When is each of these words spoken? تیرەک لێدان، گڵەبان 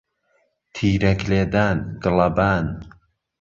تیرەک 0.73 1.19
لێدان، 1.29 1.77
گڵەبان 2.03 2.65